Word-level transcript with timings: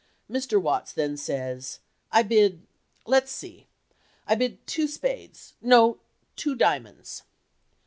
Mr. 0.27 0.59
Watts 0.59 0.91
then 0.93 1.15
says, 1.15 1.79
"I 2.11 2.23
bid—let's 2.23 3.31
see—I 3.31 4.33
bid 4.33 4.65
two 4.65 4.87
spades—no, 4.87 5.99
two 6.35 6.55
diamonds." 6.55 7.21